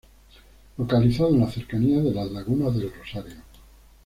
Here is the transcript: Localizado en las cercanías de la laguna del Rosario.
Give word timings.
Localizado 0.79 1.29
en 1.29 1.41
las 1.41 1.53
cercanías 1.53 2.03
de 2.03 2.11
la 2.11 2.25
laguna 2.25 2.71
del 2.71 2.91
Rosario. 2.91 3.35